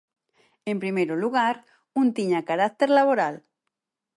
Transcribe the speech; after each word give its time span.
En 0.71 0.77
primeiro 0.83 1.15
lugar, 1.23 1.55
un 2.01 2.07
tiña 2.17 2.41
carácter 2.49 2.89
laboral. 2.97 3.35